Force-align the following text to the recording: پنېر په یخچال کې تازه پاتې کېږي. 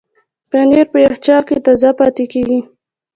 پنېر 0.49 0.77
په 0.91 0.97
یخچال 1.05 1.41
کې 1.47 1.57
تازه 1.65 1.89
پاتې 1.99 2.25
کېږي. 2.31 2.59